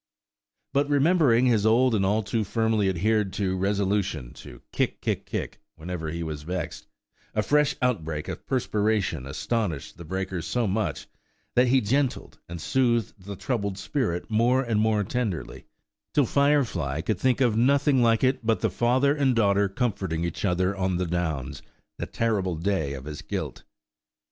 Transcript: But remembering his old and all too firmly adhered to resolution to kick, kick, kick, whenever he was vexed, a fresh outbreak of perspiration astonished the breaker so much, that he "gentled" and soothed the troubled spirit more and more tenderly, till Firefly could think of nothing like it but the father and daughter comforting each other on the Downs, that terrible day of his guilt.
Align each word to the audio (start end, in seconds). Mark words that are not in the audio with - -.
But 0.73 0.89
remembering 0.89 1.45
his 1.45 1.63
old 1.63 1.93
and 1.93 2.03
all 2.03 2.23
too 2.23 2.43
firmly 2.43 2.89
adhered 2.89 3.31
to 3.33 3.55
resolution 3.55 4.33
to 4.33 4.63
kick, 4.71 4.99
kick, 4.99 5.27
kick, 5.27 5.61
whenever 5.75 6.09
he 6.09 6.23
was 6.23 6.41
vexed, 6.41 6.87
a 7.35 7.43
fresh 7.43 7.75
outbreak 7.83 8.27
of 8.27 8.47
perspiration 8.47 9.27
astonished 9.27 9.97
the 9.99 10.03
breaker 10.03 10.41
so 10.41 10.65
much, 10.65 11.05
that 11.53 11.67
he 11.67 11.81
"gentled" 11.81 12.39
and 12.49 12.59
soothed 12.59 13.13
the 13.25 13.35
troubled 13.35 13.77
spirit 13.77 14.27
more 14.27 14.63
and 14.63 14.81
more 14.81 15.03
tenderly, 15.03 15.65
till 16.15 16.25
Firefly 16.25 17.01
could 17.01 17.19
think 17.19 17.39
of 17.39 17.55
nothing 17.55 18.01
like 18.01 18.23
it 18.23 18.43
but 18.43 18.61
the 18.61 18.71
father 18.71 19.15
and 19.15 19.35
daughter 19.35 19.69
comforting 19.69 20.23
each 20.23 20.43
other 20.43 20.75
on 20.75 20.97
the 20.97 21.05
Downs, 21.05 21.61
that 21.99 22.11
terrible 22.11 22.55
day 22.55 22.93
of 22.93 23.05
his 23.05 23.21
guilt. 23.21 23.61